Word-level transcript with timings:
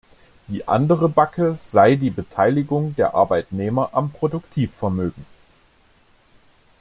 Die 0.47 0.67
andere 0.67 1.09
Backe 1.09 1.55
sei 1.59 1.93
die 1.95 2.09
Beteiligung 2.09 2.95
der 2.95 3.13
Arbeitnehmer 3.13 3.89
am 3.93 4.09
Produktivvermögen. 4.09 5.27